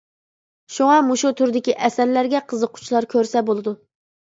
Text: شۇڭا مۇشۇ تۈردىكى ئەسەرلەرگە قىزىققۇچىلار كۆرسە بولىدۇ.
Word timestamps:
شۇڭا 0.77 0.95
مۇشۇ 1.09 1.31
تۈردىكى 1.41 1.77
ئەسەرلەرگە 1.89 2.43
قىزىققۇچىلار 2.49 3.11
كۆرسە 3.15 3.47
بولىدۇ. 3.53 3.79